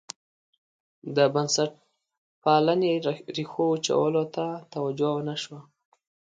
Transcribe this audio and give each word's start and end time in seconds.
د 1.15 1.17
بنسټپالنې 1.33 2.93
ریښو 3.35 3.65
وچولو 3.71 4.23
ته 4.35 4.45
توجه 4.73 5.09
ونه 5.15 5.35
شوه. 5.43 5.59